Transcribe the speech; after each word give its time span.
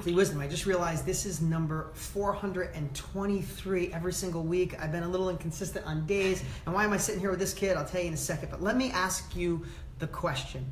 Weekly 0.00 0.14
Wisdom. 0.14 0.40
I 0.40 0.48
just 0.48 0.64
realized 0.64 1.04
this 1.04 1.26
is 1.26 1.42
number 1.42 1.90
423 1.92 3.92
every 3.92 4.12
single 4.14 4.42
week. 4.42 4.74
I've 4.80 4.90
been 4.90 5.02
a 5.02 5.08
little 5.08 5.28
inconsistent 5.28 5.84
on 5.84 6.06
days. 6.06 6.42
And 6.64 6.74
why 6.74 6.84
am 6.84 6.94
I 6.94 6.96
sitting 6.96 7.20
here 7.20 7.28
with 7.28 7.38
this 7.38 7.52
kid? 7.52 7.76
I'll 7.76 7.84
tell 7.84 8.00
you 8.00 8.08
in 8.08 8.14
a 8.14 8.16
second. 8.16 8.50
But 8.50 8.62
let 8.62 8.78
me 8.78 8.90
ask 8.92 9.36
you 9.36 9.62
the 9.98 10.06
question 10.06 10.64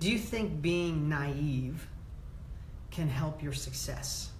Do 0.00 0.10
you 0.10 0.18
think 0.18 0.62
being 0.62 1.10
naive 1.10 1.86
can 2.90 3.06
help 3.06 3.42
your 3.42 3.52
success? 3.52 4.30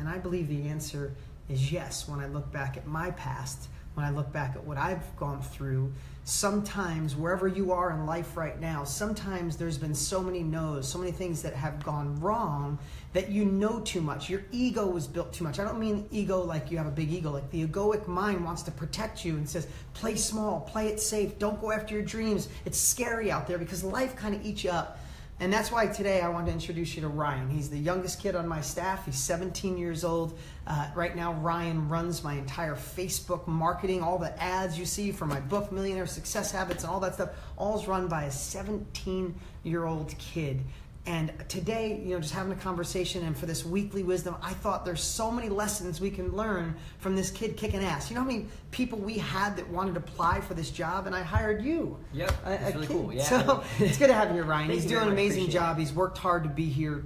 And 0.00 0.08
I 0.08 0.18
believe 0.18 0.48
the 0.48 0.66
answer 0.66 1.14
is 1.48 1.70
yes 1.70 2.08
when 2.08 2.18
I 2.18 2.26
look 2.26 2.50
back 2.50 2.76
at 2.76 2.88
my 2.88 3.12
past, 3.12 3.68
when 3.94 4.06
I 4.06 4.10
look 4.10 4.32
back 4.32 4.56
at 4.56 4.64
what 4.64 4.78
I've 4.78 5.16
gone 5.16 5.42
through. 5.42 5.92
Sometimes, 6.24 7.16
wherever 7.16 7.48
you 7.48 7.72
are 7.72 7.90
in 7.90 8.06
life 8.06 8.36
right 8.36 8.60
now, 8.60 8.84
sometimes 8.84 9.56
there's 9.56 9.78
been 9.78 9.94
so 9.94 10.22
many 10.22 10.42
no's, 10.42 10.86
so 10.86 10.98
many 10.98 11.10
things 11.10 11.42
that 11.42 11.54
have 11.54 11.82
gone 11.84 12.20
wrong 12.20 12.78
that 13.14 13.30
you 13.30 13.44
know 13.44 13.80
too 13.80 14.00
much. 14.00 14.30
Your 14.30 14.42
ego 14.52 14.86
was 14.86 15.06
built 15.06 15.32
too 15.32 15.44
much. 15.44 15.58
I 15.58 15.64
don't 15.64 15.80
mean 15.80 16.06
ego 16.12 16.40
like 16.40 16.70
you 16.70 16.78
have 16.78 16.86
a 16.86 16.92
big 16.92 17.10
ego, 17.10 17.32
like 17.32 17.50
the 17.50 17.66
egoic 17.66 18.06
mind 18.06 18.44
wants 18.44 18.62
to 18.62 18.70
protect 18.70 19.24
you 19.24 19.36
and 19.36 19.48
says, 19.48 19.66
play 19.94 20.14
small, 20.14 20.60
play 20.60 20.88
it 20.88 21.00
safe, 21.00 21.38
don't 21.38 21.60
go 21.60 21.72
after 21.72 21.94
your 21.94 22.04
dreams. 22.04 22.48
It's 22.64 22.78
scary 22.78 23.32
out 23.32 23.48
there 23.48 23.58
because 23.58 23.82
life 23.82 24.14
kind 24.14 24.34
of 24.34 24.44
eats 24.44 24.62
you 24.62 24.70
up. 24.70 25.00
And 25.40 25.50
that's 25.50 25.72
why 25.72 25.86
today 25.86 26.20
I 26.20 26.28
want 26.28 26.46
to 26.48 26.52
introduce 26.52 26.94
you 26.94 27.00
to 27.00 27.08
Ryan. 27.08 27.48
He's 27.48 27.70
the 27.70 27.78
youngest 27.78 28.20
kid 28.20 28.36
on 28.36 28.46
my 28.46 28.60
staff. 28.60 29.06
He's 29.06 29.16
17 29.16 29.78
years 29.78 30.04
old. 30.04 30.38
Uh, 30.66 30.90
right 30.94 31.16
now, 31.16 31.32
Ryan 31.32 31.88
runs 31.88 32.22
my 32.22 32.34
entire 32.34 32.74
Facebook 32.74 33.46
marketing, 33.48 34.02
all 34.02 34.18
the 34.18 34.38
ads 34.40 34.78
you 34.78 34.84
see 34.84 35.10
for 35.12 35.24
my 35.24 35.40
book, 35.40 35.72
Millionaire 35.72 36.06
Success 36.06 36.52
Habits, 36.52 36.84
and 36.84 36.92
all 36.92 37.00
that 37.00 37.14
stuff, 37.14 37.30
all 37.56 37.80
is 37.80 37.88
run 37.88 38.06
by 38.06 38.24
a 38.24 38.30
17 38.30 39.34
year 39.64 39.86
old 39.86 40.14
kid. 40.18 40.60
And 41.06 41.32
today, 41.48 42.00
you 42.04 42.14
know, 42.14 42.20
just 42.20 42.34
having 42.34 42.52
a 42.52 42.56
conversation 42.56 43.24
and 43.24 43.36
for 43.36 43.46
this 43.46 43.64
weekly 43.64 44.02
wisdom, 44.02 44.36
I 44.42 44.52
thought 44.52 44.84
there's 44.84 45.02
so 45.02 45.30
many 45.30 45.48
lessons 45.48 45.98
we 46.00 46.10
can 46.10 46.36
learn 46.36 46.76
from 46.98 47.16
this 47.16 47.30
kid 47.30 47.56
kicking 47.56 47.82
ass. 47.82 48.10
You 48.10 48.16
know 48.16 48.20
how 48.20 48.26
many 48.26 48.46
people 48.70 48.98
we 48.98 49.14
had 49.14 49.56
that 49.56 49.68
wanted 49.70 49.94
to 49.94 50.00
apply 50.00 50.42
for 50.42 50.52
this 50.52 50.70
job, 50.70 51.06
and 51.06 51.16
I 51.16 51.22
hired 51.22 51.62
you. 51.62 51.96
Yep, 52.12 52.32
really 52.46 52.86
kid. 52.86 52.88
cool. 52.88 53.12
Yeah. 53.12 53.22
So 53.24 53.64
it's 53.78 53.96
good 53.96 54.08
to 54.08 54.14
have 54.14 54.28
you 54.28 54.34
here, 54.34 54.44
Ryan. 54.44 54.68
Thank 54.68 54.82
He's 54.82 54.90
doing 54.90 55.04
an 55.04 55.12
amazing 55.12 55.48
job. 55.48 55.78
He's 55.78 55.92
worked 55.92 56.18
hard 56.18 56.42
to 56.44 56.50
be 56.50 56.66
here. 56.66 57.04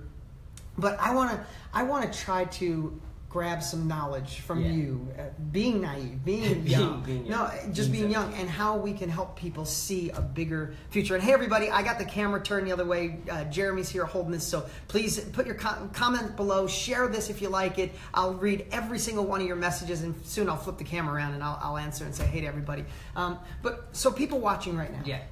But 0.77 0.99
I 0.99 1.15
want 1.15 1.31
to, 1.31 1.47
I 1.73 1.85
want 1.85 2.13
to 2.13 2.19
try 2.19 2.47
to 2.47 3.01
grab 3.35 3.61
some 3.65 3.89
knowledge 3.89 4.39
from 4.43 4.63
Yeah. 4.65 4.71
you, 4.71 5.09
uh, 5.19 5.23
being 5.51 5.81
naive, 5.81 6.25
being 6.25 6.43
Being- 6.63 6.67
young, 6.69 7.03
being 7.03 7.29
no, 7.29 7.51
young. 7.53 7.73
just 7.73 7.91
being 7.91 8.05
Being 8.05 8.13
young, 8.13 8.33
and 8.35 8.49
how 8.49 8.77
we 8.77 8.93
can 8.93 9.09
help 9.09 9.35
people 9.37 9.65
see 9.65 10.11
a 10.11 10.21
bigger 10.21 10.73
future. 10.91 11.17
And 11.17 11.23
hey, 11.25 11.33
everybody, 11.33 11.69
I 11.69 11.83
got 11.83 11.99
the 11.99 12.05
camera 12.05 12.41
turned 12.41 12.69
the 12.69 12.73
other 12.73 12.85
way. 12.85 13.19
Uh, 13.29 13.43
Jeremy's 13.47 13.89
here 13.89 14.05
holding 14.05 14.31
this, 14.31 14.47
so 14.47 14.67
please 14.87 15.19
put 15.19 15.47
your 15.47 15.57
com- 15.57 15.91
comment 15.91 16.37
below. 16.37 16.69
Share 16.69 17.09
this 17.09 17.29
if 17.29 17.43
you 17.43 17.49
like 17.49 17.81
it. 17.81 17.91
I'll 18.15 18.35
read 18.35 18.67
every 18.71 19.01
single 19.01 19.25
one 19.27 19.41
of 19.41 19.49
your 19.49 19.57
messages, 19.57 20.03
and 20.03 20.15
soon 20.25 20.49
I'll 20.49 20.57
flip 20.57 20.79
the 20.79 20.85
camera 20.85 21.17
around 21.17 21.35
and 21.35 21.43
I'll, 21.43 21.59
I'll 21.61 21.77
answer 21.77 22.05
and 22.05 22.15
say 22.15 22.25
hey 22.27 22.41
to 22.43 22.47
everybody. 22.47 22.85
Um, 23.17 23.39
but 23.63 23.89
so 23.91 24.13
people 24.13 24.39
watching 24.39 24.77
right 24.77 24.93
now, 24.93 25.03
Yeah. 25.05 25.23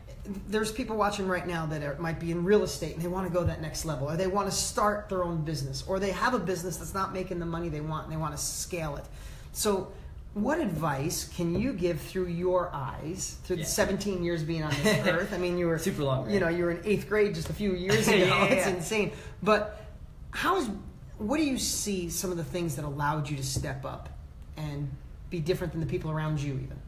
There's 0.48 0.70
people 0.70 0.96
watching 0.96 1.26
right 1.26 1.46
now 1.46 1.66
that 1.66 1.82
are, 1.82 1.96
might 1.98 2.20
be 2.20 2.30
in 2.30 2.44
real 2.44 2.62
estate 2.62 2.94
and 2.94 3.02
they 3.02 3.08
want 3.08 3.26
to 3.26 3.32
go 3.32 3.42
that 3.44 3.60
next 3.60 3.84
level, 3.84 4.08
or 4.10 4.16
they 4.16 4.28
want 4.28 4.48
to 4.48 4.54
start 4.54 5.08
their 5.08 5.24
own 5.24 5.42
business, 5.42 5.82
or 5.86 5.98
they 5.98 6.12
have 6.12 6.34
a 6.34 6.38
business 6.38 6.76
that's 6.76 6.94
not 6.94 7.12
making 7.12 7.38
the 7.40 7.46
money 7.46 7.68
they 7.68 7.80
want 7.80 8.04
and 8.04 8.12
they 8.12 8.16
want 8.16 8.36
to 8.36 8.40
scale 8.42 8.96
it. 8.96 9.04
So, 9.52 9.92
what 10.34 10.60
advice 10.60 11.28
can 11.36 11.58
you 11.60 11.74
give 11.74 12.00
through 12.00 12.28
your 12.28 12.70
eyes, 12.72 13.36
through 13.44 13.56
the 13.56 13.62
Yeah. 13.62 13.68
17 13.68 14.22
years 14.24 14.42
being 14.42 14.62
on 14.62 14.70
this 14.82 15.06
earth? 15.06 15.32
I 15.34 15.38
mean, 15.38 15.58
you 15.58 15.66
were 15.66 15.78
Super 15.78 16.04
long, 16.04 16.30
You 16.30 16.40
know, 16.40 16.48
you 16.48 16.64
were 16.64 16.70
in 16.70 16.80
eighth 16.86 17.06
grade 17.08 17.34
just 17.34 17.50
a 17.50 17.52
few 17.52 17.72
years 17.74 18.08
ago. 18.08 18.16
Yeah, 18.16 18.44
it's 18.44 18.66
yeah. 18.66 18.74
insane. 18.74 19.12
But 19.42 19.84
how's 20.30 20.70
what 21.18 21.36
do 21.36 21.44
you 21.44 21.58
see 21.58 22.08
some 22.08 22.30
of 22.30 22.36
the 22.36 22.44
things 22.44 22.76
that 22.76 22.84
allowed 22.84 23.28
you 23.28 23.36
to 23.36 23.44
step 23.44 23.84
up 23.84 24.08
and 24.56 24.90
be 25.30 25.38
different 25.38 25.72
than 25.72 25.80
the 25.80 25.86
people 25.86 26.10
around 26.10 26.40
you, 26.40 26.54
even? 26.54 26.78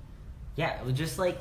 Yeah, 0.57 0.79
it 0.81 0.85
was 0.87 0.95
just 0.95 1.19
like 1.19 1.39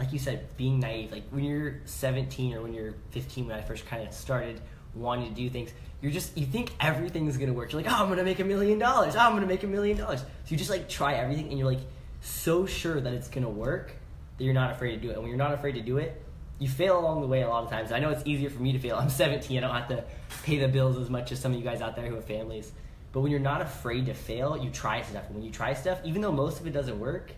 like 0.00 0.14
you 0.14 0.18
said, 0.18 0.56
being 0.56 0.80
naive. 0.80 1.12
Like 1.12 1.24
when 1.30 1.44
you're 1.44 1.74
17 1.84 2.54
or 2.54 2.62
when 2.62 2.72
you're 2.72 2.94
15, 3.10 3.46
when 3.46 3.56
I 3.56 3.60
first 3.60 3.84
kind 3.86 4.08
of 4.08 4.14
started 4.14 4.58
wanting 4.94 5.28
to 5.28 5.34
do 5.34 5.50
things, 5.50 5.70
you're 6.00 6.10
just 6.10 6.36
you 6.38 6.46
think 6.46 6.72
everything's 6.80 7.36
gonna 7.36 7.52
work. 7.52 7.70
You're 7.70 7.82
like, 7.82 7.92
oh, 7.92 8.02
I'm 8.02 8.08
gonna 8.08 8.24
make 8.24 8.40
a 8.40 8.44
million 8.44 8.78
dollars. 8.78 9.14
Oh, 9.14 9.18
I'm 9.18 9.34
gonna 9.34 9.46
make 9.46 9.62
a 9.62 9.66
million 9.66 9.98
dollars. 9.98 10.20
So 10.20 10.26
you 10.48 10.56
just 10.56 10.70
like 10.70 10.88
try 10.88 11.14
everything, 11.14 11.50
and 11.50 11.58
you're 11.58 11.70
like 11.70 11.82
so 12.22 12.64
sure 12.64 12.98
that 12.98 13.12
it's 13.12 13.28
gonna 13.28 13.50
work 13.50 13.92
that 14.38 14.44
you're 14.44 14.54
not 14.54 14.70
afraid 14.70 14.92
to 14.92 14.96
do 14.96 15.10
it. 15.10 15.12
And 15.12 15.20
when 15.20 15.28
you're 15.28 15.36
not 15.38 15.52
afraid 15.52 15.72
to 15.72 15.82
do 15.82 15.98
it, 15.98 16.20
you 16.58 16.66
fail 16.66 16.98
along 16.98 17.20
the 17.20 17.26
way 17.26 17.42
a 17.42 17.48
lot 17.48 17.64
of 17.64 17.70
times. 17.70 17.92
I 17.92 17.98
know 17.98 18.08
it's 18.08 18.22
easier 18.24 18.48
for 18.48 18.62
me 18.62 18.72
to 18.72 18.78
fail. 18.78 18.96
I'm 18.96 19.10
17. 19.22 19.58
I 19.58 19.60
don't 19.60 19.76
have 19.76 19.88
to 19.88 20.02
pay 20.44 20.58
the 20.58 20.68
bills 20.68 20.96
as 20.96 21.10
much 21.10 21.30
as 21.30 21.40
some 21.40 21.52
of 21.52 21.58
you 21.58 21.64
guys 21.64 21.82
out 21.82 21.94
there 21.94 22.06
who 22.06 22.14
have 22.14 22.24
families. 22.24 22.72
But 23.12 23.20
when 23.20 23.30
you're 23.30 23.38
not 23.38 23.60
afraid 23.60 24.06
to 24.06 24.14
fail, 24.14 24.56
you 24.56 24.70
try 24.70 25.02
stuff. 25.02 25.26
And 25.26 25.34
when 25.34 25.44
you 25.44 25.50
try 25.50 25.74
stuff, 25.74 25.98
even 26.04 26.22
though 26.22 26.32
most 26.32 26.58
of 26.58 26.66
it 26.66 26.70
doesn't 26.70 26.98
work, 26.98 27.32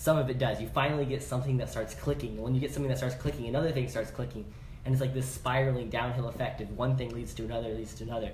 some 0.00 0.16
of 0.16 0.30
it 0.30 0.38
does. 0.38 0.58
You 0.62 0.66
finally 0.68 1.04
get 1.04 1.22
something 1.22 1.58
that 1.58 1.68
starts 1.68 1.94
clicking. 1.94 2.30
And 2.30 2.40
when 2.40 2.54
you 2.54 2.60
get 2.60 2.72
something 2.72 2.88
that 2.88 2.96
starts 2.96 3.14
clicking, 3.16 3.48
another 3.48 3.70
thing 3.70 3.86
starts 3.86 4.10
clicking. 4.10 4.46
And 4.86 4.94
it's 4.94 5.00
like 5.02 5.12
this 5.12 5.26
spiraling 5.28 5.90
downhill 5.90 6.26
effect 6.28 6.62
of 6.62 6.74
one 6.74 6.96
thing 6.96 7.10
leads 7.14 7.34
to 7.34 7.44
another, 7.44 7.68
leads 7.68 7.92
to 7.96 8.04
another. 8.04 8.30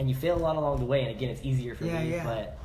And 0.00 0.08
you 0.08 0.16
fail 0.16 0.36
a 0.36 0.42
lot 0.42 0.56
along 0.56 0.80
the 0.80 0.84
way. 0.86 1.02
And 1.02 1.10
again, 1.12 1.30
it's 1.30 1.44
easier 1.44 1.76
for 1.76 1.84
Yeah, 1.84 2.02
me. 2.02 2.10
yeah. 2.10 2.24
But 2.24 2.58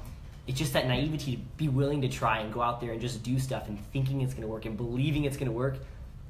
it's 0.48 0.58
just 0.58 0.74
that 0.74 0.88
naivety 0.88 1.36
to 1.36 1.42
be 1.58 1.70
willing 1.70 2.02
to 2.02 2.10
try 2.10 2.40
and 2.40 2.52
go 2.52 2.64
out 2.64 2.82
there 2.82 2.92
and 2.92 3.00
just 3.00 3.22
do 3.22 3.38
stuff 3.38 3.68
and 3.68 3.78
thinking 3.94 4.22
it's 4.22 4.34
going 4.34 4.42
to 4.42 4.48
work 4.48 4.66
and 4.66 4.76
believing 4.76 5.26
it's 5.26 5.38
going 5.38 5.46
to 5.46 5.56
work, 5.56 5.78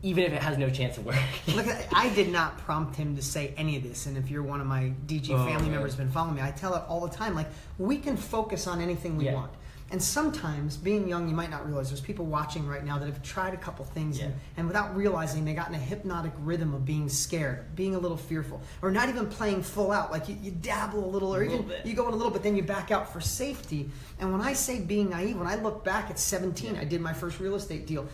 even 0.03 0.25
if 0.25 0.34
it 0.34 0.41
has 0.44 0.57
no 0.57 0.69
chance 0.69 0.97
of 0.97 1.06
working. 1.06 1.22
Look, 1.56 1.68
I 1.96 2.09
did 2.09 2.34
not 2.34 2.57
prompt 2.57 2.97
him 2.97 3.16
to 3.16 3.22
say 3.22 3.53
any 3.56 3.78
of 3.78 3.84
this, 3.84 4.07
and 4.07 4.18
if 4.18 4.30
you're 4.30 4.44
one 4.44 4.59
of 4.59 4.68
my 4.68 4.91
DG 5.07 5.30
Oh, 5.30 5.46
family 5.46 5.68
yeah. 5.68 5.72
members, 5.75 5.96
been 5.96 6.12
following 6.12 6.36
me, 6.36 6.41
I 6.41 6.51
tell 6.51 6.75
it 6.75 6.84
all 6.90 7.00
the 7.07 7.16
time. 7.16 7.34
Like 7.34 7.47
we 7.78 7.97
can 7.97 8.18
focus 8.18 8.68
on 8.68 8.81
anything 8.81 9.16
we 9.16 9.24
Yeah. 9.28 9.36
want, 9.36 9.51
and 9.91 10.01
sometimes 10.01 10.77
being 10.77 11.07
young, 11.07 11.27
you 11.27 11.35
might 11.35 11.50
not 11.50 11.66
realize 11.66 11.89
there's 11.89 12.01
people 12.01 12.25
watching 12.25 12.67
right 12.67 12.85
now 12.85 13.00
that 13.00 13.05
have 13.07 13.23
tried 13.23 13.53
a 13.53 13.57
couple 13.57 13.83
things, 13.85 14.19
and, 14.19 14.29
Yeah. 14.31 14.39
and 14.57 14.67
without 14.67 14.95
realizing, 14.95 15.45
they 15.45 15.53
got 15.53 15.67
in 15.69 15.75
a 15.75 15.79
hypnotic 15.79 16.31
rhythm 16.39 16.73
of 16.73 16.85
being 16.85 17.09
scared, 17.09 17.75
being 17.75 17.95
a 17.95 18.00
little 18.00 18.17
fearful, 18.17 18.61
or 18.81 18.91
not 18.91 19.09
even 19.09 19.25
playing 19.27 19.63
full 19.63 19.91
out. 19.91 20.11
Like 20.11 20.29
you, 20.29 20.38
you 20.41 20.51
dabble 20.51 21.03
a 21.03 21.09
little, 21.09 21.33
or 21.33 21.41
A 21.41 21.45
even 21.45 21.67
little 21.67 21.88
you 21.88 21.95
go 21.95 22.07
in 22.07 22.13
a 22.13 22.16
little, 22.16 22.31
but 22.31 22.44
then 22.44 22.55
you 22.55 22.63
back 22.63 22.91
out 22.91 23.11
for 23.11 23.19
safety. 23.19 23.89
And 24.19 24.31
when 24.31 24.41
I 24.41 24.53
say 24.53 24.79
being 24.81 25.09
naive, 25.09 25.38
when 25.38 25.47
I 25.47 25.55
look 25.55 25.83
back 25.83 26.09
at 26.09 26.19
17, 26.19 26.75
Yeah. 26.75 26.81
I 26.81 26.83
did 26.85 27.01
my 27.01 27.13
first 27.13 27.39
real 27.39 27.56
estate 27.56 27.88
deal. 27.88 28.07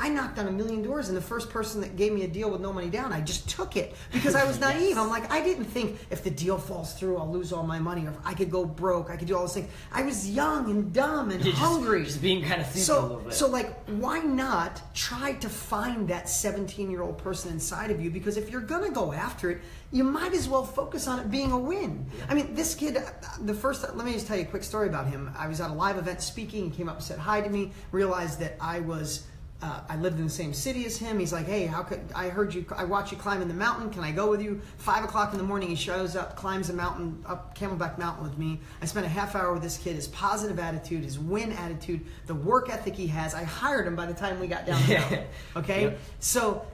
I 0.00 0.08
knocked 0.08 0.38
on 0.38 0.46
a 0.46 0.52
million 0.52 0.82
doors, 0.82 1.08
and 1.08 1.16
the 1.16 1.22
first 1.22 1.50
person 1.50 1.80
that 1.80 1.96
gave 1.96 2.12
me 2.12 2.22
a 2.22 2.28
deal 2.28 2.50
with 2.50 2.60
no 2.60 2.72
money 2.72 2.88
down, 2.88 3.12
I 3.12 3.20
just 3.20 3.48
took 3.48 3.76
it 3.76 3.96
because 4.12 4.34
I 4.34 4.44
was 4.44 4.60
naive. 4.68 4.90
Yes. 4.90 4.98
I'm 4.98 5.08
like, 5.08 5.30
I 5.30 5.42
didn't 5.42 5.64
think 5.64 5.98
if 6.10 6.22
the 6.22 6.30
deal 6.30 6.58
falls 6.58 6.94
through, 6.94 7.18
I'll 7.18 7.30
lose 7.30 7.52
all 7.52 7.64
my 7.64 7.78
money, 7.78 8.06
or 8.06 8.10
if 8.10 8.16
I 8.24 8.34
could 8.34 8.50
go 8.50 8.64
broke, 8.64 9.10
I 9.10 9.16
could 9.16 9.28
do 9.28 9.34
all 9.34 9.42
those 9.42 9.54
things. 9.54 9.70
I 9.92 10.02
was 10.02 10.30
young 10.30 10.70
and 10.70 10.92
dumb 10.92 11.30
and 11.30 11.44
You're 11.44 11.54
hungry. 11.54 12.04
Just, 12.04 12.22
being 12.22 12.44
kind 12.44 12.60
of 12.60 12.66
stupid 12.68 12.90
a 12.90 13.02
little 13.02 13.18
so, 13.18 13.24
bit. 13.24 13.34
so 13.34 13.48
like, 13.48 13.84
why 13.88 14.20
not 14.20 14.82
try 14.94 15.32
to 15.34 15.48
find 15.48 16.08
that 16.08 16.28
17 16.28 16.90
year 16.90 17.02
old 17.02 17.18
person 17.18 17.50
inside 17.50 17.90
of 17.90 18.00
you? 18.00 18.10
Because 18.10 18.36
if 18.36 18.50
you're 18.50 18.60
gonna 18.60 18.90
go 18.90 19.12
after 19.12 19.50
it, 19.50 19.60
you 19.90 20.04
might 20.04 20.34
as 20.34 20.48
well 20.48 20.64
focus 20.64 21.08
on 21.08 21.18
it 21.18 21.30
being 21.30 21.50
a 21.50 21.58
win. 21.58 22.06
I 22.28 22.34
mean, 22.34 22.54
this 22.54 22.74
kid, 22.74 22.98
uh, 22.98 23.02
the 23.40 23.54
first, 23.54 23.82
let 23.82 24.04
me 24.04 24.12
just 24.12 24.26
tell 24.26 24.36
you 24.36 24.42
a 24.42 24.46
quick 24.46 24.62
story 24.62 24.88
about 24.88 25.06
him. 25.06 25.30
I 25.36 25.48
was 25.48 25.60
at 25.60 25.70
a 25.70 25.74
live 25.74 25.96
event 25.96 26.20
speaking. 26.20 26.70
He 26.70 26.76
came 26.76 26.88
up 26.88 26.96
and 26.96 27.04
said 27.04 27.18
hi 27.18 27.40
to 27.40 27.48
me. 27.48 27.72
Realized 27.90 28.38
that 28.40 28.56
I 28.60 28.80
was. 28.80 29.26
Uh, 29.60 29.80
I 29.88 29.96
lived 29.96 30.18
in 30.18 30.24
the 30.24 30.30
same 30.30 30.54
city 30.54 30.86
as 30.86 30.96
him. 30.96 31.18
He's 31.18 31.32
like, 31.32 31.46
"Hey, 31.46 31.66
how 31.66 31.82
could 31.82 32.00
I 32.14 32.28
heard 32.28 32.54
you? 32.54 32.64
I 32.76 32.84
watched 32.84 33.10
you 33.10 33.18
climbing 33.18 33.48
the 33.48 33.54
mountain. 33.54 33.90
Can 33.90 34.04
I 34.04 34.12
go 34.12 34.30
with 34.30 34.40
you?" 34.40 34.60
Five 34.76 35.02
o'clock 35.02 35.32
in 35.32 35.38
the 35.38 35.44
morning, 35.44 35.68
he 35.68 35.74
shows 35.74 36.14
up, 36.14 36.36
climbs 36.36 36.68
the 36.68 36.74
mountain 36.74 37.24
up 37.26 37.58
Camelback 37.58 37.98
Mountain 37.98 38.22
with 38.22 38.38
me. 38.38 38.60
I 38.80 38.86
spent 38.86 39.04
a 39.04 39.08
half 39.08 39.34
hour 39.34 39.52
with 39.52 39.62
this 39.62 39.76
kid. 39.76 39.96
His 39.96 40.06
positive 40.06 40.60
attitude, 40.60 41.02
his 41.02 41.18
win 41.18 41.50
attitude, 41.52 42.06
the 42.28 42.36
work 42.36 42.70
ethic 42.70 42.94
he 42.94 43.08
has. 43.08 43.34
I 43.34 43.42
hired 43.42 43.88
him 43.88 43.96
by 43.96 44.06
the 44.06 44.14
time 44.14 44.38
we 44.38 44.46
got 44.46 44.64
down 44.64 44.80
the 44.86 44.94
mountain. 44.98 45.24
Okay, 45.56 45.82
Yep. 45.82 45.98
so 46.20 46.64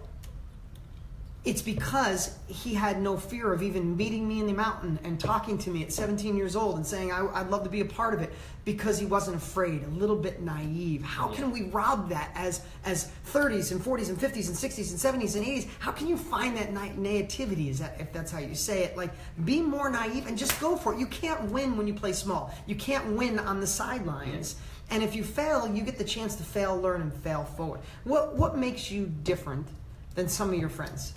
it's 1.44 1.60
because 1.60 2.38
he 2.46 2.72
had 2.72 3.02
no 3.02 3.18
fear 3.18 3.52
of 3.52 3.62
even 3.62 3.98
meeting 3.98 4.26
me 4.26 4.40
in 4.40 4.46
the 4.46 4.54
mountain 4.54 4.98
and 5.04 5.20
talking 5.20 5.58
to 5.58 5.68
me 5.68 5.82
at 5.82 5.92
17 5.92 6.34
years 6.36 6.56
old 6.56 6.76
and 6.76 6.86
saying 6.86 7.12
I, 7.12 7.20
would 7.42 7.50
love 7.50 7.64
to 7.64 7.68
be 7.68 7.82
a 7.82 7.84
part 7.84 8.14
of 8.14 8.22
it 8.22 8.32
because 8.64 8.98
he 8.98 9.04
wasn't 9.04 9.36
afraid 9.36 9.84
a 9.84 9.88
little 9.88 10.16
bit 10.16 10.40
naive. 10.40 11.02
How 11.02 11.28
can 11.28 11.50
we 11.50 11.64
rob 11.64 12.08
that 12.08 12.30
as 12.34 12.62
as 12.86 13.10
30s 13.30 13.72
and 13.72 13.80
40s 13.80 14.08
and 14.08 14.18
50s 14.18 14.48
and 14.48 14.56
60s 14.56 14.90
and 14.90 15.22
70s 15.22 15.36
and 15.36 15.44
80s 15.44 15.68
how 15.80 15.92
can 15.92 16.06
you 16.06 16.16
find 16.16 16.56
that 16.56 16.72
na- 16.72 16.94
naivety? 16.96 17.68
Is 17.68 17.78
that 17.78 18.00
if 18.00 18.10
that's 18.10 18.32
how 18.32 18.38
you 18.38 18.54
say 18.54 18.84
it? 18.84 18.96
Like 18.96 19.10
be 19.44 19.60
more 19.60 19.90
naive 19.90 20.26
and 20.26 20.38
just 20.38 20.58
go 20.62 20.76
for 20.76 20.94
it. 20.94 20.98
You 20.98 21.06
can't 21.06 21.42
win 21.50 21.76
when 21.76 21.86
you 21.86 21.92
play 21.92 22.14
small. 22.14 22.54
You 22.66 22.74
can't 22.74 23.12
win 23.12 23.38
on 23.38 23.60
the 23.60 23.66
sidelines. 23.66 24.56
And 24.88 25.02
if 25.02 25.14
you 25.14 25.22
fail 25.22 25.68
you 25.68 25.82
get 25.82 25.98
the 25.98 26.04
chance 26.04 26.36
to 26.36 26.42
fail 26.42 26.74
learn 26.80 27.02
and 27.02 27.12
fail 27.12 27.44
forward. 27.44 27.80
What 28.04 28.34
what 28.34 28.56
makes 28.56 28.90
you 28.90 29.12
different 29.24 29.66
than 30.14 30.26
some 30.26 30.48
of 30.48 30.58
your 30.58 30.70
friends 30.70 31.12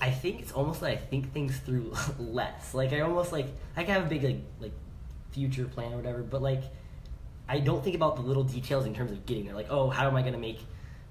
I 0.00 0.10
think 0.10 0.40
it's 0.40 0.52
almost 0.52 0.80
like 0.82 0.92
I 0.92 0.96
think 0.96 1.32
things 1.32 1.56
through 1.58 1.92
less. 2.18 2.74
Like 2.74 2.92
I 2.92 3.00
almost 3.00 3.32
like 3.32 3.46
I 3.76 3.84
can 3.84 3.94
have 3.94 4.06
a 4.06 4.08
big 4.08 4.22
like 4.22 4.40
like 4.60 4.72
future 5.32 5.64
plan 5.66 5.92
or 5.92 5.96
whatever, 5.96 6.22
but 6.22 6.42
like 6.42 6.62
I 7.48 7.60
don't 7.60 7.82
think 7.82 7.96
about 7.96 8.16
the 8.16 8.22
little 8.22 8.44
details 8.44 8.84
in 8.86 8.94
terms 8.94 9.10
of 9.10 9.24
getting 9.26 9.46
there. 9.46 9.54
Like, 9.54 9.70
oh, 9.70 9.88
how 9.90 10.06
am 10.06 10.16
I 10.16 10.22
gonna 10.22 10.38
make 10.38 10.60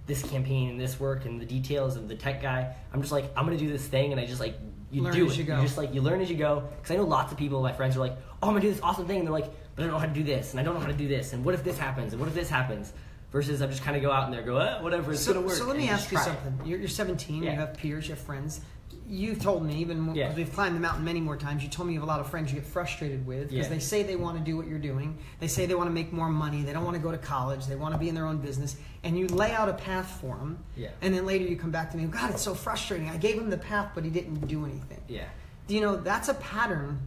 this 0.05 0.23
campaign 0.23 0.69
and 0.69 0.79
this 0.79 0.99
work 0.99 1.25
and 1.25 1.41
the 1.41 1.45
details 1.45 1.97
of 1.97 2.07
the 2.07 2.15
tech 2.15 2.41
guy? 2.41 2.73
I'm 2.93 3.01
just 3.01 3.11
like, 3.11 3.25
I'm 3.35 3.45
gonna 3.45 3.57
do 3.57 3.69
this 3.69 3.85
thing 3.85 4.11
and 4.11 4.21
I 4.21 4.25
just 4.25 4.39
like 4.39 4.55
you 4.89 5.01
Learn 5.01 5.13
do 5.13 5.25
as 5.25 5.33
it. 5.33 5.39
you 5.39 5.43
go. 5.43 5.61
just 5.61 5.77
like 5.77 5.93
you 5.93 6.01
learn 6.01 6.21
as 6.21 6.29
you 6.29 6.37
go. 6.37 6.63
Because 6.77 6.91
I 6.91 6.95
know 6.95 7.03
lots 7.03 7.31
of 7.33 7.37
people, 7.37 7.61
my 7.61 7.73
friends, 7.73 7.97
are 7.97 7.99
like, 7.99 8.15
"Oh, 8.41 8.47
I'm 8.47 8.53
gonna 8.53 8.61
do 8.61 8.69
this 8.71 8.79
awesome 8.81 9.05
thing," 9.05 9.17
and 9.17 9.27
they're 9.27 9.33
like, 9.33 9.51
"But 9.75 9.83
I 9.83 9.85
don't 9.87 9.91
know 9.93 9.99
how 9.99 10.05
to 10.05 10.13
do 10.13 10.23
this, 10.23 10.51
and 10.51 10.61
I 10.61 10.63
don't 10.63 10.75
know 10.75 10.79
how 10.79 10.87
to 10.87 10.93
do 10.93 11.09
this, 11.09 11.33
and 11.33 11.43
what 11.43 11.53
if 11.55 11.63
this 11.65 11.77
happens, 11.77 12.13
and 12.13 12.21
what 12.21 12.29
if 12.29 12.35
this 12.35 12.49
happens?" 12.49 12.93
Versus 13.33 13.61
I'm 13.61 13.69
just 13.69 13.83
kind 13.83 13.97
of 13.97 14.01
go 14.01 14.09
out 14.09 14.23
and 14.23 14.33
there, 14.33 14.41
go, 14.43 14.55
eh, 14.55 14.81
whatever, 14.81 15.11
it's 15.11 15.19
so, 15.19 15.33
gonna 15.33 15.45
work. 15.45 15.57
so 15.57 15.65
let 15.65 15.75
me 15.75 15.89
ask 15.89 16.09
you 16.09 16.17
something. 16.17 16.61
You're, 16.63 16.79
you're 16.79 16.87
17. 16.87 17.43
Yeah. 17.43 17.51
You 17.51 17.57
have 17.59 17.73
peers. 17.73 18.07
You 18.07 18.15
have 18.15 18.23
friends. 18.23 18.61
You 19.09 19.35
told 19.35 19.65
me 19.65 19.75
even 19.77 20.03
because 20.03 20.17
Yeah. 20.17 20.33
we've 20.35 20.51
climbed 20.53 20.75
the 20.75 20.79
mountain 20.81 21.05
many 21.05 21.21
more 21.21 21.37
times. 21.37 21.63
You 21.63 21.69
told 21.69 21.87
me 21.87 21.93
you 21.93 21.99
have 22.01 22.07
a 22.07 22.11
lot 22.11 22.19
of 22.19 22.27
friends 22.29 22.51
you 22.51 22.59
get 22.59 22.67
frustrated 22.67 23.25
with 23.25 23.49
because 23.49 23.67
Yeah. 23.67 23.73
they 23.73 23.79
say 23.79 24.03
they 24.03 24.17
want 24.17 24.37
to 24.37 24.43
do 24.43 24.57
what 24.57 24.67
you're 24.67 24.79
doing. 24.79 25.17
They 25.39 25.47
say 25.47 25.65
they 25.65 25.75
want 25.75 25.87
to 25.89 25.93
make 25.93 26.11
more 26.11 26.29
money. 26.29 26.61
They 26.63 26.73
don't 26.73 26.83
want 26.83 26.97
to 26.97 27.01
go 27.01 27.11
to 27.11 27.17
college. 27.17 27.67
They 27.67 27.75
want 27.77 27.93
to 27.93 27.97
be 27.99 28.09
in 28.09 28.15
their 28.15 28.25
own 28.25 28.39
business. 28.39 28.75
And 29.05 29.17
you 29.17 29.27
lay 29.27 29.53
out 29.53 29.69
a 29.69 29.73
path 29.73 30.17
for 30.19 30.35
them. 30.35 30.57
Yeah. 30.75 30.89
And 31.01 31.13
then 31.13 31.25
later 31.25 31.45
you 31.45 31.55
come 31.55 31.71
back 31.71 31.91
to 31.91 31.97
me. 31.97 32.03
God, 32.05 32.31
it's 32.31 32.41
so 32.41 32.53
frustrating. 32.53 33.09
I 33.09 33.15
gave 33.17 33.35
him 33.37 33.49
the 33.49 33.57
path, 33.57 33.91
but 33.95 34.03
he 34.03 34.09
didn't 34.09 34.45
do 34.47 34.65
anything. 34.65 35.01
Yeah. 35.07 35.23
you 35.69 35.81
know 35.81 35.97
that's 35.97 36.29
a 36.29 36.33
pattern 36.35 36.97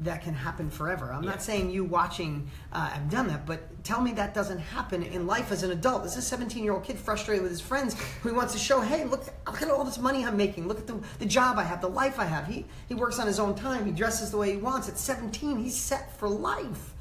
that 0.00 0.22
can 0.22 0.34
happen 0.34 0.68
forever. 0.68 1.10
I'm 1.12 1.22
Yeah. 1.22 1.30
not 1.30 1.42
saying 1.42 1.70
you 1.70 1.82
watching 1.82 2.50
uh, 2.72 2.88
have 2.88 3.08
done 3.08 3.28
that 3.28 3.46
but 3.46 3.82
tell 3.82 4.02
me 4.02 4.12
that 4.12 4.34
doesn't 4.34 4.58
happen 4.58 5.02
in 5.02 5.26
life 5.26 5.50
as 5.50 5.62
an 5.62 5.70
adult. 5.70 6.02
This 6.02 6.12
is 6.12 6.18
a 6.18 6.22
17 6.28 6.62
year 6.62 6.74
old 6.74 6.84
kid 6.84 6.98
frustrated 6.98 7.42
with 7.42 7.50
his 7.50 7.62
friends 7.62 7.96
who 8.22 8.34
wants 8.34 8.52
to 8.52 8.58
show 8.58 8.80
hey 8.82 9.04
look 9.04 9.24
look 9.46 9.62
at 9.62 9.70
all 9.70 9.84
this 9.84 9.98
money 9.98 10.24
i'm 10.24 10.36
making. 10.36 10.68
Look 10.68 10.78
at 10.78 10.86
the, 10.86 11.00
the 11.18 11.24
job 11.24 11.56
i 11.58 11.62
have 11.62 11.80
the 11.80 11.88
life 11.88 12.18
i 12.18 12.24
have. 12.24 12.46
He, 12.46 12.66
he 12.88 12.94
works 12.94 13.18
on 13.18 13.26
his 13.26 13.38
own 13.38 13.54
time. 13.54 13.86
He 13.86 13.92
dresses 13.92 14.30
the 14.30 14.36
way 14.36 14.50
he 14.52 14.58
wants. 14.58 14.88
At 14.88 14.98
17 14.98 15.58
he's 15.58 15.76
set 15.76 16.16
for 16.18 16.28
life. 16.28 16.92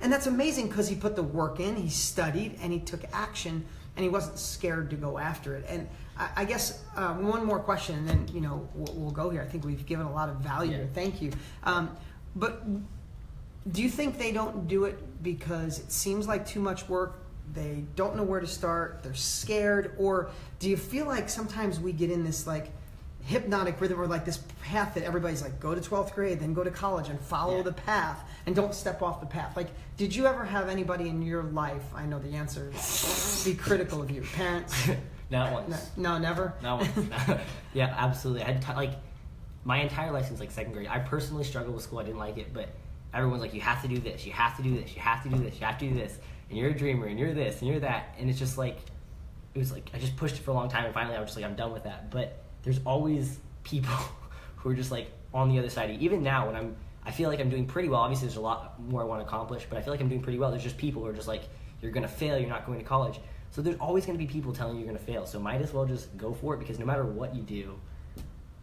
And 0.00 0.12
that's 0.12 0.26
amazing 0.26 0.68
because 0.68 0.88
he 0.88 0.96
put 0.96 1.14
the 1.14 1.22
work 1.22 1.60
in 1.60 1.76
he 1.76 1.88
studied 1.88 2.58
and 2.62 2.72
he 2.72 2.80
took 2.80 3.02
action 3.12 3.64
and 3.96 4.02
he 4.02 4.08
wasn't 4.08 4.38
scared 4.40 4.90
to 4.90 4.96
go 4.96 5.18
after 5.18 5.54
it. 5.54 5.64
And 5.68 5.88
i, 6.18 6.28
I 6.38 6.44
guess 6.46 6.82
uh, 6.96 7.14
one 7.14 7.44
more 7.46 7.60
question 7.60 7.94
and 7.94 8.08
then 8.08 8.28
you 8.34 8.40
know 8.40 8.68
we'll, 8.74 8.92
we'll 8.96 9.10
go 9.12 9.30
here. 9.30 9.40
I 9.42 9.46
think 9.46 9.64
we've 9.64 9.86
given 9.86 10.06
a 10.06 10.12
lot 10.12 10.28
of 10.28 10.36
value. 10.38 10.78
Yeah. 10.78 10.84
thank 10.94 11.22
you. 11.22 11.30
Um, 11.62 11.96
but 12.36 12.64
do 13.72 13.82
you 13.82 13.90
think 13.90 14.18
they 14.18 14.32
don't 14.32 14.66
do 14.68 14.84
it 14.84 14.98
because 15.22 15.78
it 15.78 15.92
seems 15.92 16.26
like 16.26 16.46
too 16.46 16.60
much 16.60 16.88
work 16.88 17.18
they 17.52 17.84
don't 17.96 18.16
know 18.16 18.22
where 18.22 18.40
to 18.40 18.46
start 18.46 19.00
they're 19.02 19.14
scared 19.14 19.92
or 19.98 20.30
do 20.60 20.70
you 20.70 20.76
feel 20.76 21.06
like 21.06 21.28
sometimes 21.28 21.78
we 21.80 21.92
get 21.92 22.10
in 22.10 22.24
this 22.24 22.46
like 22.46 22.70
hypnotic 23.24 23.78
rhythm 23.80 24.00
or 24.00 24.06
like 24.06 24.24
this 24.24 24.38
path 24.62 24.94
that 24.94 25.04
everybody's 25.04 25.42
like 25.42 25.58
go 25.60 25.74
to 25.74 25.80
12th 25.80 26.14
grade 26.14 26.40
then 26.40 26.54
go 26.54 26.64
to 26.64 26.70
college 26.70 27.08
and 27.08 27.20
follow 27.20 27.56
Yeah. 27.58 27.62
the 27.64 27.72
path 27.72 28.24
and 28.46 28.56
don't 28.56 28.74
step 28.74 29.02
off 29.02 29.20
the 29.20 29.26
path 29.26 29.56
like 29.56 29.68
did 29.98 30.14
you 30.14 30.26
ever 30.26 30.44
have 30.44 30.68
anybody 30.70 31.08
in 31.08 31.20
your 31.20 31.42
life 31.42 31.82
i 31.94 32.06
know 32.06 32.18
the 32.18 32.34
answer 32.34 32.70
is 32.74 33.42
be 33.44 33.54
critical 33.54 34.00
of 34.00 34.10
you 34.10 34.22
parents 34.34 34.88
Not 35.30 35.52
once. 35.52 35.90
no, 35.96 36.12
no 36.14 36.18
never 36.18 36.54
Not 36.60 36.80
once. 36.80 37.08
yeah, 37.72 37.94
absolutely. 37.96 38.42
I 38.42 38.50
had 38.52 38.62
t- 38.62 38.72
like 38.74 38.94
my 39.64 39.78
entire 39.78 40.10
life 40.10 40.26
since 40.28 40.40
like 40.40 40.50
second 40.50 40.72
grade. 40.72 40.88
I 40.88 40.98
personally 40.98 41.44
struggled 41.44 41.74
with 41.74 41.84
school. 41.84 41.98
I 41.98 42.04
didn't 42.04 42.18
like 42.18 42.38
it, 42.38 42.52
but 42.52 42.70
everyone's 43.12 43.42
like, 43.42 43.54
you 43.54 43.60
have 43.60 43.82
to 43.82 43.88
do 43.88 43.98
this, 43.98 44.24
you 44.24 44.32
have 44.32 44.56
to 44.56 44.62
do 44.62 44.74
this, 44.74 44.94
you 44.94 45.00
have 45.00 45.22
to 45.22 45.28
do 45.28 45.36
this, 45.38 45.58
you 45.60 45.66
have 45.66 45.78
to 45.78 45.88
do 45.88 45.94
this, 45.94 46.18
and 46.48 46.58
you're 46.58 46.70
a 46.70 46.74
dreamer, 46.74 47.06
and 47.06 47.18
you're 47.18 47.34
this, 47.34 47.60
and 47.60 47.70
you're 47.70 47.80
that, 47.80 48.14
and 48.18 48.30
it's 48.30 48.38
just 48.38 48.58
like 48.58 48.78
it 49.54 49.58
was 49.58 49.72
like 49.72 49.90
I 49.92 49.98
just 49.98 50.16
pushed 50.16 50.36
it 50.36 50.42
for 50.42 50.52
a 50.52 50.54
long 50.54 50.68
time, 50.68 50.84
and 50.84 50.94
finally 50.94 51.16
I 51.16 51.20
was 51.20 51.30
just 51.30 51.36
like, 51.36 51.44
I'm 51.44 51.56
done 51.56 51.72
with 51.72 51.84
that. 51.84 52.10
But 52.10 52.42
there's 52.62 52.80
always 52.84 53.38
people 53.64 53.94
who 54.56 54.70
are 54.70 54.74
just 54.74 54.90
like 54.90 55.10
on 55.34 55.48
the 55.48 55.58
other 55.58 55.70
side. 55.70 55.90
Even 56.00 56.22
now, 56.22 56.46
when 56.46 56.56
I'm, 56.56 56.76
I 57.04 57.10
feel 57.10 57.28
like 57.28 57.40
I'm 57.40 57.50
doing 57.50 57.66
pretty 57.66 57.88
well. 57.88 58.00
Obviously, 58.00 58.28
there's 58.28 58.36
a 58.36 58.40
lot 58.40 58.80
more 58.80 59.02
I 59.02 59.04
want 59.04 59.20
to 59.20 59.26
accomplish, 59.26 59.66
but 59.68 59.78
I 59.78 59.82
feel 59.82 59.92
like 59.92 60.00
I'm 60.00 60.08
doing 60.08 60.22
pretty 60.22 60.38
well. 60.38 60.50
There's 60.50 60.62
just 60.62 60.76
people 60.76 61.02
who 61.02 61.08
are 61.08 61.12
just 61.12 61.28
like, 61.28 61.42
you're 61.80 61.92
gonna 61.92 62.08
fail, 62.08 62.38
you're 62.38 62.48
not 62.48 62.66
going 62.66 62.78
to 62.78 62.84
college. 62.84 63.20
So 63.52 63.62
there's 63.62 63.78
always 63.78 64.06
gonna 64.06 64.18
be 64.18 64.26
people 64.26 64.52
telling 64.52 64.76
you 64.76 64.84
you're 64.84 64.92
gonna 64.92 65.04
fail. 65.04 65.26
So 65.26 65.40
might 65.40 65.60
as 65.60 65.72
well 65.72 65.86
just 65.86 66.16
go 66.16 66.32
for 66.32 66.54
it 66.54 66.58
because 66.58 66.78
no 66.78 66.84
matter 66.84 67.04
what 67.04 67.34
you 67.34 67.42
do, 67.42 67.78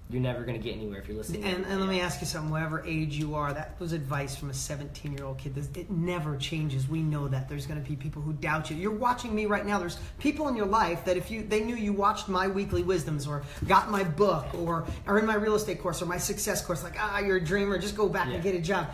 you're 0.10 0.22
never 0.22 0.44
gonna 0.46 0.58
get 0.58 0.74
anywhere 0.76 1.00
if 1.02 1.08
you're 1.08 1.18
listening. 1.18 1.42
to 1.42 1.48
And, 1.50 1.66
and 1.66 1.80
let 1.82 1.90
me 1.90 2.00
ask 2.00 2.22
you 2.22 2.28
something, 2.28 2.50
whatever 2.50 2.82
age 2.86 3.16
you 3.18 3.36
are, 3.36 3.52
that 3.54 3.78
was 3.80 3.92
advice 3.92 4.36
from 4.38 4.50
a 4.50 4.54
17 4.54 5.12
year 5.12 5.26
old 5.26 5.38
kid. 5.38 5.54
This- 5.54 5.70
It 5.76 5.92
never 5.92 6.38
changes. 6.38 6.88
We 6.88 7.02
know 7.02 7.28
that. 7.28 7.50
There's 7.50 7.66
going 7.66 7.84
to 7.84 7.90
be 7.90 7.96
people 7.98 8.22
who 8.22 8.32
doubt 8.34 8.70
you. 8.70 8.78
You're 8.78 8.92
watching 8.92 9.36
me 9.36 9.48
right 9.48 9.66
now. 9.66 9.80
There's 9.80 10.00
people 10.18 10.48
in 10.48 10.56
your 10.56 10.66
life 10.66 11.04
that 11.06 11.18
if 11.18 11.30
you 11.30 11.44
they 11.44 11.60
knew 11.62 11.76
you 11.76 11.92
watched 11.92 12.30
my 12.30 12.48
weekly 12.48 12.84
wisdoms 12.84 13.28
or 13.28 13.44
got 13.68 13.92
my 13.92 14.04
book 14.06 14.46
or 14.56 14.86
are 15.08 15.20
in 15.20 15.26
my 15.26 15.36
real 15.36 15.56
estate 15.56 15.82
course 15.82 16.02
or 16.02 16.06
my 16.06 16.18
success 16.18 16.66
course, 16.66 16.84
like, 16.84 16.96
ah, 16.98 17.20
you're 17.20 17.38
a 17.38 17.44
dreamer, 17.44 17.78
just 17.78 17.96
go 17.98 18.08
back 18.08 18.28
Yeah. 18.28 18.36
and 18.36 18.44
get 18.44 18.56
a 18.56 18.62
job. 18.62 18.88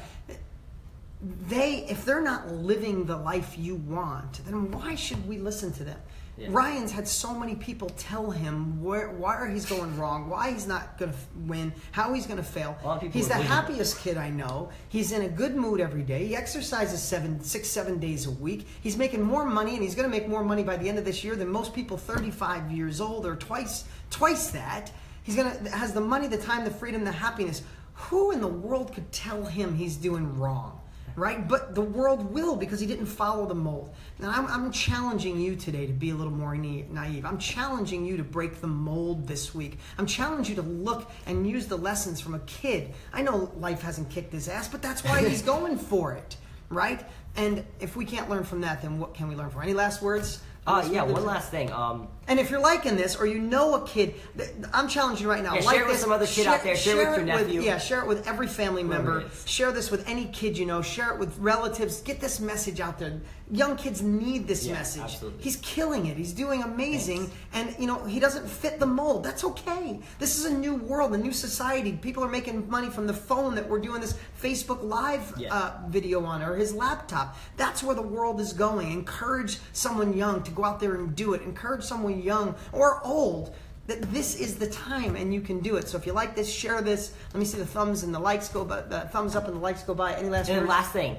They, 1.48 1.86
if 1.89 2.04
they're 2.04 2.21
not 2.21 2.51
living 2.51 3.06
the 3.06 3.15
life 3.15 3.56
you 3.57 3.75
want, 3.75 4.44
then 4.45 4.71
why 4.71 4.95
should 4.95 5.25
we 5.27 5.38
listen 5.38 5.71
to 5.74 5.83
them? 5.86 6.00
Yeah. 6.38 6.47
Ryan's 6.50 6.91
had 6.91 7.07
so 7.07 7.33
many 7.33 7.56
people 7.56 7.89
tell 7.89 8.31
him 8.31 8.81
where, 8.83 9.09
why 9.12 9.51
he's 9.51 9.68
going 9.68 9.95
wrong, 10.00 10.30
why 10.30 10.51
he's 10.51 10.65
not 10.65 10.97
going 10.97 11.12
to 11.12 11.18
win, 11.45 11.71
how 11.91 12.12
he's 12.13 12.25
going 12.25 12.38
to 12.38 12.44
fail. 12.44 12.75
A 12.83 12.88
lot 12.88 12.95
of 12.95 13.01
people 13.01 13.19
He's 13.19 13.27
the 13.27 13.35
happiest 13.35 14.00
kid 14.00 14.18
I 14.18 14.31
know. 14.31 14.69
He's 14.89 15.12
in 15.12 15.21
a 15.21 15.30
good 15.30 15.56
mood 15.56 15.80
every 15.80 16.01
day. 16.01 16.25
He 16.25 16.35
exercises 16.35 17.03
seven, 17.03 17.39
six, 17.44 17.69
seven 17.69 18.00
days 18.00 18.25
a 18.25 18.31
week. 18.31 18.65
He's 18.81 18.97
making 18.97 19.21
more 19.21 19.45
money, 19.45 19.75
and 19.75 19.83
he's 19.83 19.94
going 19.94 20.09
to 20.09 20.12
make 20.12 20.27
more 20.27 20.44
money 20.44 20.63
by 20.63 20.75
the 20.75 20.89
end 20.89 20.97
of 20.97 21.06
this 21.06 21.24
year 21.24 21.35
than 21.35 21.50
most 21.50 21.71
people 21.74 21.97
35 21.97 22.71
years 22.71 23.00
old, 23.00 23.27
or 23.27 23.36
twice, 23.36 23.83
twice 24.09 24.50
that. 24.51 24.91
He's 25.21 25.36
going 25.36 25.51
to 25.51 25.69
has 25.69 25.94
the 25.94 26.01
money, 26.01 26.27
the 26.27 26.38
time, 26.38 26.63
the 26.63 26.71
freedom, 26.71 27.03
the 27.03 27.12
happiness. 27.12 27.62
Who 27.94 28.31
in 28.31 28.41
the 28.41 28.47
world 28.47 28.91
could 28.91 29.12
tell 29.12 29.45
him 29.45 29.75
he's 29.75 29.97
doing 29.97 30.38
wrong? 30.39 30.79
Right? 31.15 31.48
But 31.48 31.75
the 31.75 31.81
world 31.81 32.31
will 32.33 32.56
because 32.56 32.80
he 32.80 32.88
didn't 32.88 33.06
follow 33.06 33.45
the 33.45 33.56
mold. 33.56 33.94
Now, 34.19 34.31
I'm, 34.31 34.48
I'm 34.48 34.71
challenging 34.71 35.39
you 35.39 35.56
today 35.56 35.86
to 35.86 35.94
be 35.94 36.10
a 36.10 36.15
little 36.15 36.33
more 36.33 36.56
naive. 36.56 37.25
I'm 37.25 37.38
challenging 37.38 38.06
you 38.06 38.18
to 38.18 38.24
break 38.24 38.62
the 38.62 38.68
mold 38.68 39.27
this 39.27 39.54
week. 39.54 39.80
I'm 39.98 40.06
challenging 40.06 40.56
you 40.56 40.62
to 40.62 40.68
look 40.68 41.12
and 41.25 41.48
use 41.48 41.68
the 41.68 41.77
lessons 41.77 42.19
from 42.19 42.36
a 42.36 42.39
kid. 42.39 42.94
I 43.12 43.21
know 43.21 43.51
life 43.57 43.81
hasn't 43.81 44.10
kicked 44.10 44.33
his 44.33 44.48
ass, 44.48 44.68
but 44.68 44.81
that's 44.81 45.04
why 45.04 45.27
he's 45.27 45.42
going 45.54 45.77
for 45.77 46.13
it, 46.13 46.38
right? 46.69 47.06
And 47.36 47.65
if 47.80 47.95
we 47.95 48.06
can't 48.06 48.30
learn 48.30 48.44
from 48.44 48.62
that, 48.62 48.81
then 48.81 49.00
what 49.00 49.13
can 49.13 49.27
we 49.27 49.36
learn 49.36 49.50
from? 49.50 49.63
Any 49.63 49.74
last 49.74 50.01
words? 50.01 50.42
Uh, 50.65 50.88
yeah, 50.92 51.04
one 51.04 51.25
last 51.25 51.51
thing. 51.51 51.71
Um, 51.71 52.07
And 52.25 52.39
if 52.39 52.50
you're 52.50 52.62
liking 52.62 52.95
this, 52.95 53.18
or 53.18 53.25
you 53.25 53.38
know 53.38 53.75
a 53.75 53.86
kid, 53.86 54.15
th- 54.38 54.50
I'm 54.74 54.88
challenging 54.88 55.24
you 55.25 55.30
right 55.30 55.44
now. 55.44 55.56
Yeah, 55.56 55.62
like 55.65 55.75
share 55.75 55.83
it 55.83 55.88
with 55.88 55.95
this, 55.95 56.01
some 56.01 56.12
other 56.13 56.25
kid 56.25 56.48
out 56.48 56.63
there. 56.63 56.77
Share 56.77 57.01
it 57.01 57.10
with 57.10 57.18
your 57.18 57.25
nephew. 57.25 57.62
yeah, 57.62 57.77
share 57.77 58.00
it 58.00 58.07
with 58.07 58.25
every 58.25 58.48
family 58.48 58.81
member. 58.81 59.25
Share 59.45 59.74
this 59.74 59.92
with 59.92 60.07
any 60.07 60.27
kid 60.27 60.57
you 60.57 60.65
know. 60.65 60.81
Share 60.81 61.12
it 61.13 61.19
with 61.19 61.38
relatives. 61.38 62.00
Get 62.00 62.21
this 62.21 62.39
message 62.39 62.80
out 62.80 62.98
there. 62.98 63.19
Young 63.51 63.75
kids 63.75 64.01
need 64.01 64.48
this 64.48 64.65
Yeah, 64.65 64.75
message. 64.75 65.01
absolutely. 65.01 65.44
He's 65.44 65.57
killing 65.57 66.06
it. 66.06 66.15
He's 66.15 66.31
doing 66.31 66.63
amazing, 66.63 67.30
and 67.51 67.75
you 67.77 67.86
know 67.88 68.01
he 68.06 68.21
doesn't 68.21 68.48
fit 68.48 68.80
the 68.80 68.86
mold. 68.86 69.25
That's 69.25 69.44
okay. 69.44 70.00
This 70.18 70.38
is 70.39 70.45
a 70.45 70.54
new 70.54 70.75
world, 70.75 71.13
a 71.13 71.18
new 71.18 71.33
society. 71.33 71.92
People 71.92 72.24
are 72.24 72.30
making 72.31 72.69
money 72.69 72.89
from 72.89 73.06
the 73.06 73.13
phone 73.13 73.54
that 73.56 73.68
we're 73.68 73.80
doing 73.81 74.00
this 74.00 74.15
Facebook 74.42 74.81
Live 74.81 75.33
Yeah. 75.38 75.54
uh, 75.54 75.71
video 75.89 76.24
on, 76.24 76.42
or 76.42 76.56
his 76.56 76.74
laptop. 76.74 77.36
That's 77.57 77.84
where 77.84 77.96
the 77.96 78.01
world 78.01 78.39
is 78.39 78.53
going. 78.53 78.93
Encourage 78.93 79.60
someone 79.74 80.15
young 80.15 80.41
to 80.43 80.51
go 80.55 80.63
out 80.63 80.79
there 80.79 80.95
and 80.95 81.15
do 81.15 81.33
it. 81.33 81.41
Encourage 81.41 81.83
someone 81.83 82.22
young 82.22 82.55
or 82.72 83.01
old 83.05 83.55
that 83.88 84.01
this 84.13 84.39
is 84.39 84.55
the 84.55 84.67
time 84.67 85.15
and 85.15 85.33
you 85.33 85.41
can 85.41 85.60
do 85.60 85.75
it. 85.75 85.88
So 85.89 85.98
if 85.98 86.05
you 86.05 86.13
like 86.13 86.36
this, 86.36 86.51
share 86.51 86.81
this. 86.81 87.13
Let 87.33 87.39
me 87.39 87.45
see 87.45 87.57
the 87.57 87.65
thumbs 87.65 88.03
and 88.03 88.13
the 88.13 88.19
likes 88.19 88.48
go 88.50 88.63
by, 88.63 88.81
the 88.81 89.01
thumbs 89.12 89.36
up 89.36 89.48
and 89.48 89.55
the 89.57 89.60
likes 89.62 89.83
go 89.83 89.93
by. 89.93 90.13
Any 90.13 90.29
last 90.29 90.50
And 90.50 90.60
words? 90.60 90.69
last 90.69 90.93
thing, 90.93 91.17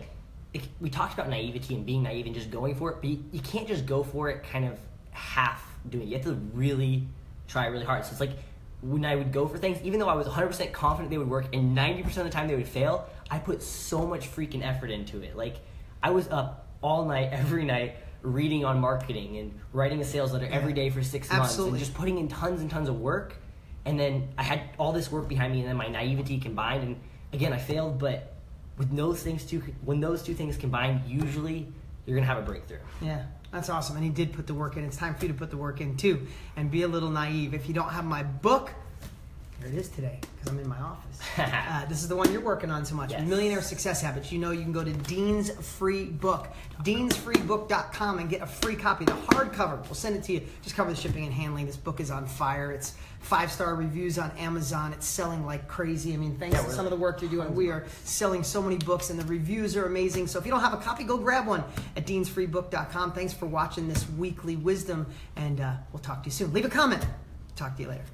we 0.80 0.88
talked 0.88 1.14
about 1.14 1.28
naivety 1.28 1.74
and 1.74 1.84
being 1.84 2.02
naive 2.02 2.26
and 2.26 2.34
just 2.34 2.50
going 2.50 2.74
for 2.74 2.90
it, 2.90 2.96
but 3.00 3.10
you, 3.10 3.22
you 3.32 3.40
can't 3.40 3.68
just 3.68 3.84
go 3.86 4.02
for 4.02 4.30
it 4.30 4.44
kind 4.44 4.64
of 4.64 4.78
half 5.10 5.62
doing 5.90 6.04
it. 6.04 6.08
You 6.10 6.16
have 6.16 6.24
to 6.26 6.34
really 6.54 7.06
try 7.48 7.66
really 7.66 7.84
hard. 7.84 8.04
So 8.04 8.12
it's 8.12 8.20
like 8.20 8.32
when 8.80 9.04
I 9.04 9.16
would 9.16 9.32
go 9.32 9.46
for 9.46 9.58
things, 9.58 9.78
even 9.82 9.98
though 10.00 10.08
I 10.08 10.14
was 10.14 10.26
100% 10.26 10.72
confident 10.72 11.10
they 11.10 11.18
would 11.18 11.28
work 11.28 11.46
and 11.54 11.76
90% 11.76 12.06
of 12.18 12.24
the 12.24 12.30
time 12.30 12.48
they 12.48 12.54
would 12.54 12.68
fail, 12.68 13.08
I 13.30 13.38
put 13.38 13.62
so 13.62 14.06
much 14.06 14.30
freaking 14.30 14.64
effort 14.64 14.90
into 14.90 15.22
it. 15.22 15.36
Like 15.36 15.56
I 16.02 16.10
was 16.10 16.28
up 16.28 16.66
all 16.80 17.04
night, 17.04 17.28
every 17.32 17.64
night, 17.64 17.96
reading 18.24 18.64
on 18.64 18.80
marketing 18.80 19.36
and 19.36 19.58
writing 19.72 20.00
a 20.00 20.04
sales 20.04 20.32
letter 20.32 20.48
every 20.50 20.72
day 20.72 20.90
for 20.90 21.02
six 21.02 21.30
months 21.30 21.56
and 21.58 21.78
just 21.78 21.94
putting 21.94 22.18
in 22.18 22.26
tons 22.26 22.60
and 22.60 22.70
tons 22.70 22.88
of 22.88 22.98
work. 22.98 23.36
And 23.84 24.00
then 24.00 24.30
I 24.38 24.42
had 24.42 24.62
all 24.78 24.92
this 24.92 25.12
work 25.12 25.28
behind 25.28 25.52
me, 25.52 25.60
and 25.60 25.68
then 25.68 25.76
my 25.76 25.88
naivety 25.88 26.38
combined. 26.38 26.82
And 26.84 27.00
again, 27.34 27.52
I 27.52 27.58
failed, 27.58 27.98
but 27.98 28.34
with 28.78 28.96
those 28.96 29.22
things 29.22 29.44
two, 29.44 29.62
when 29.84 30.00
those 30.00 30.22
two 30.22 30.34
things 30.34 30.56
combine, 30.56 31.02
usually 31.06 31.68
you're 32.06 32.16
gonna 32.16 32.26
have 32.26 32.38
a 32.38 32.42
breakthrough. 32.42 32.78
Yeah, 33.02 33.24
that's 33.52 33.68
awesome. 33.68 33.96
And 33.96 34.04
he 34.04 34.10
did 34.10 34.32
put 34.32 34.46
the 34.46 34.54
work 34.54 34.76
in. 34.76 34.84
It's 34.84 34.96
time 34.96 35.14
for 35.14 35.26
you 35.26 35.32
to 35.32 35.38
put 35.38 35.50
the 35.50 35.58
work 35.58 35.80
in 35.80 35.96
too 35.96 36.26
and 36.56 36.70
be 36.70 36.82
a 36.82 36.88
little 36.88 37.10
naive. 37.10 37.52
If 37.52 37.68
you 37.68 37.74
don't 37.74 37.90
have 37.90 38.06
my 38.06 38.22
book, 38.22 38.72
it 39.66 39.75
is 39.75 39.88
today 39.88 40.18
because 40.37 40.52
I'm 40.52 40.59
in 40.59 40.68
my 40.68 40.78
office. 40.78 41.21
uh, 41.38 41.85
this 41.87 42.02
is 42.02 42.09
the 42.09 42.16
one 42.16 42.30
you're 42.33 42.40
working 42.40 42.71
on 42.71 42.85
so 42.85 42.94
much 42.94 43.11
Yes. 43.11 43.26
Millionaire 43.26 43.62
Success 43.62 44.00
Habits. 44.02 44.30
You 44.33 44.38
know, 44.38 44.50
you 44.50 44.62
can 44.62 44.73
go 44.73 44.85
to 44.85 44.92
Dean's 44.92 45.50
Free 45.50 46.04
Book, 46.04 46.49
deansfreebook.com, 46.83 48.18
and 48.18 48.28
get 48.28 48.42
a 48.42 48.47
free 48.47 48.76
copy. 48.76 49.04
The 49.04 49.12
hardcover, 49.12 49.83
we'll 49.85 49.94
send 49.94 50.16
it 50.16 50.23
to 50.25 50.33
you. 50.33 50.42
Just 50.62 50.76
cover 50.76 50.90
the 50.90 50.97
shipping 50.97 51.25
and 51.25 51.33
handling. 51.33 51.66
This 51.66 51.76
book 51.76 52.00
is 52.00 52.11
on 52.11 52.26
fire. 52.26 52.73
It's 52.73 52.94
five 53.21 53.50
star 53.50 53.75
reviews 53.75 54.18
on 54.18 54.30
Amazon. 54.33 54.92
It's 54.92 55.06
selling 55.06 55.47
like 55.47 55.66
crazy. 55.66 56.12
I 56.12 56.16
mean, 56.16 56.37
thanks 56.37 56.56
Yeah, 56.56 56.62
to 56.64 56.71
some 56.71 56.85
of 56.87 56.90
the 56.90 56.97
work 56.97 57.23
you're 57.23 57.30
doing, 57.30 57.54
we 57.54 57.71
are 57.71 57.85
selling 58.04 58.42
so 58.42 58.61
many 58.62 58.76
books, 58.76 59.11
and 59.11 59.18
the 59.18 59.25
reviews 59.25 59.76
are 59.76 59.87
amazing. 59.87 60.26
So 60.26 60.38
if 60.38 60.44
you 60.44 60.50
don't 60.52 60.61
have 60.61 60.75
a 60.75 60.78
copy, 60.78 61.04
go 61.04 61.16
grab 61.16 61.47
one 61.47 61.64
at 61.97 62.06
deansfreebook.com. 62.06 63.12
Thanks 63.12 63.33
for 63.33 63.47
watching 63.47 63.88
this 63.88 64.09
weekly 64.11 64.56
wisdom, 64.56 65.06
and 65.37 65.61
uh, 65.61 65.75
we'll 65.92 66.00
talk 66.02 66.23
to 66.23 66.26
you 66.26 66.33
soon. 66.33 66.52
Leave 66.52 66.64
a 66.64 66.71
comment. 66.71 67.04
Talk 67.56 67.76
to 67.76 67.83
you 67.83 67.88
later. 67.88 68.04